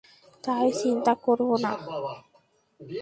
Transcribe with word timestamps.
তাই 0.43 0.67
চিন্তা 0.81 1.13
করবেন 1.23 1.59
না। 1.63 1.71